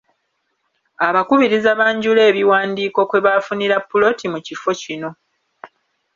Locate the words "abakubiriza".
1.07-1.69